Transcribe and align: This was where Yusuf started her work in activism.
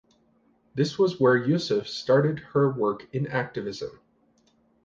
This 0.73 0.97
was 0.97 1.19
where 1.19 1.37
Yusuf 1.37 1.85
started 1.85 2.39
her 2.39 2.71
work 2.71 3.07
in 3.13 3.27
activism. 3.27 3.99